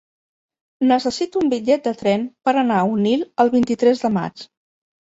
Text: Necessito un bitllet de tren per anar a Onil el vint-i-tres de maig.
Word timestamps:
Necessito 0.91 1.43
un 1.45 1.51
bitllet 1.51 1.85
de 1.89 1.95
tren 2.01 2.25
per 2.49 2.57
anar 2.65 2.81
a 2.81 2.91
Onil 2.97 3.29
el 3.47 3.57
vint-i-tres 3.61 4.07
de 4.09 4.17
maig. 4.21 4.47